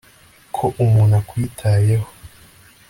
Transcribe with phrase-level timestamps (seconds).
[0.55, 2.07] Ko umuntu akwitayeho